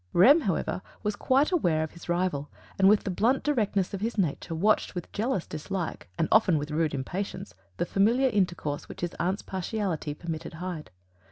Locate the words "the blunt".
3.03-3.43